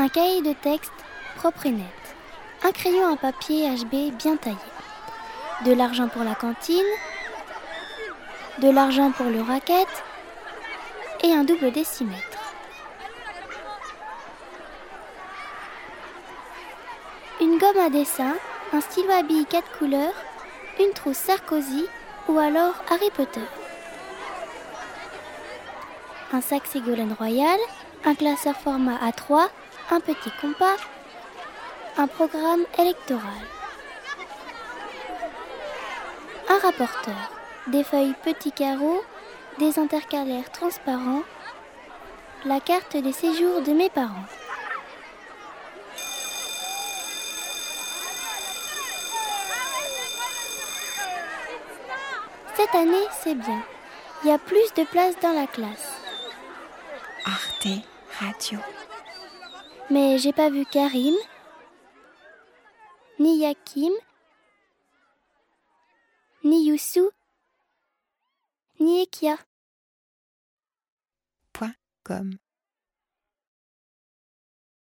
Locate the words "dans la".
55.22-55.46